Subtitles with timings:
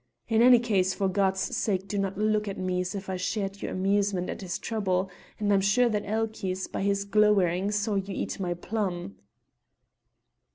[0.27, 3.61] In any case, for God's sake do not look at me as if I shared
[3.61, 5.11] your amusement at his trouble.
[5.39, 9.17] And I'm sure that Elchies by his glowering saw you eat my plum."